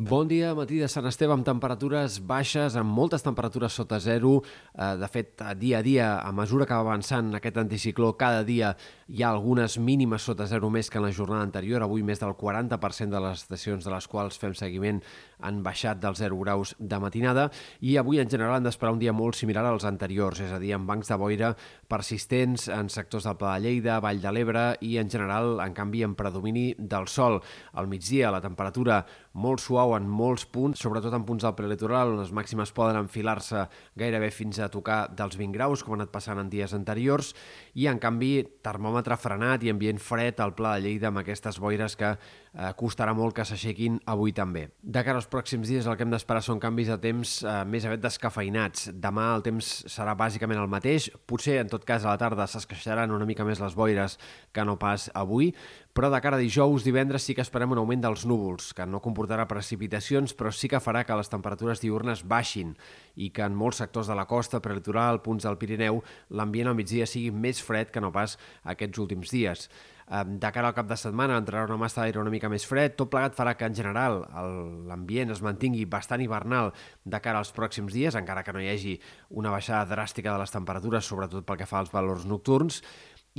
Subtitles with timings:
[0.00, 4.38] Bon dia, matí de Sant Esteve amb temperatures baixes, amb moltes temperatures sota zero.
[4.72, 8.70] Eh, de fet, dia a dia, a mesura que va avançant aquest anticicló, cada dia
[9.10, 11.82] hi ha algunes mínimes sota zero més que en la jornada anterior.
[11.82, 15.00] Avui més del 40% de les estacions de les quals fem seguiment
[15.42, 17.48] han baixat dels 0 graus de matinada
[17.80, 20.74] i avui en general han d'esperar un dia molt similar als anteriors, és a dir,
[20.76, 21.54] amb bancs de boira
[21.90, 26.04] persistents en sectors del Pla de Lleida, Vall de l'Ebre i en general, en canvi,
[26.06, 27.40] en predomini del sol.
[27.74, 29.02] Al migdia la temperatura
[29.32, 33.66] molt suau en molts punts, sobretot en punts del prelitoral, on les màximes poden enfilar-se
[33.98, 37.34] gairebé fins a tocar dels 20 graus, com ha anat passant en dies anteriors,
[37.74, 38.44] i en canvi
[39.00, 43.14] termòmetre frenat i ambient fred al Pla de Lleida amb aquestes boires que eh, costarà
[43.14, 44.68] molt que s'aixequin avui també.
[44.82, 47.84] De cara als pròxims dies el que hem d'esperar són canvis de temps eh, més
[47.84, 48.90] aviat descafeinats.
[48.92, 53.10] Demà el temps serà bàsicament el mateix, potser en tot cas a la tarda s'esqueixaran
[53.10, 54.18] una mica més les boires
[54.52, 55.54] que no pas avui,
[55.92, 59.02] però de cara a dijous, divendres sí que esperem un augment dels núvols, que no
[59.02, 62.76] comportarà precipitacions, però sí que farà que les temperatures diurnes baixin
[63.16, 67.08] i que en molts sectors de la costa, prelitoral, punts del Pirineu, l'ambient al migdia
[67.10, 69.66] sigui més fred que no pas aquests últims dies.
[70.10, 73.12] De cara al cap de setmana entrarà una massa d'aire una mica més fred, tot
[73.12, 74.24] plegat farà que en general
[74.88, 76.72] l'ambient es mantingui bastant hivernal
[77.04, 78.96] de cara als pròxims dies, encara que no hi hagi
[79.38, 82.82] una baixada dràstica de les temperatures, sobretot pel que fa als valors nocturns,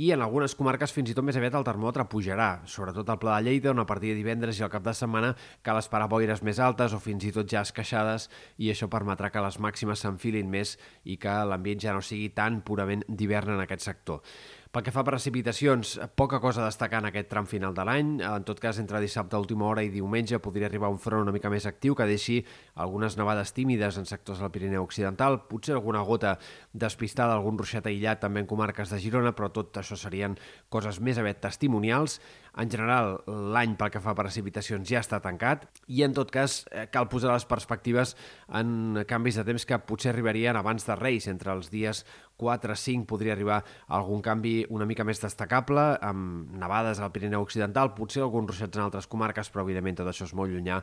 [0.00, 3.36] i en algunes comarques fins i tot més aviat el termòmetre pujarà, sobretot al Pla
[3.36, 6.40] de Lleida, on a partir de divendres i al cap de setmana cal esperar boires
[6.42, 10.48] més altes o fins i tot ja esqueixades i això permetrà que les màximes s'enfilin
[10.48, 14.24] més i que l'ambient ja no sigui tan purament d'hivern en aquest sector.
[14.72, 18.12] Pel que fa a precipitacions, poca cosa a destacar en aquest tram final de l'any.
[18.24, 21.34] En tot cas, entre dissabte a última hora i diumenge podria arribar un front una
[21.34, 22.38] mica més actiu que deixi
[22.80, 26.38] algunes nevades tímides en sectors del Pirineu Occidental, potser alguna gota
[26.72, 30.38] despistada, algun ruixat aïllat també en comarques de Girona, però tot això serien
[30.72, 32.22] coses més aviat testimonials.
[32.52, 36.58] En general, l'any pel que fa a precipitacions ja està tancat i, en tot cas,
[36.68, 38.12] eh, cal posar les perspectives
[38.52, 41.30] en canvis de temps que potser arribarien abans de Reis.
[41.32, 42.04] Entre els dies
[42.36, 47.94] 4 5 podria arribar algun canvi una mica més destacable, amb nevades al Pirineu Occidental,
[47.96, 50.82] potser alguns ruixats en altres comarques, però evidentment tot això és molt llunyà,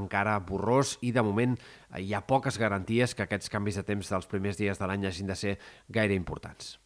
[0.00, 1.58] encara borrós, i de moment
[2.00, 5.28] hi ha poques garanties que aquests canvis de temps dels primers dies de l'any hagin
[5.28, 5.58] de ser
[5.88, 6.78] gaire importants.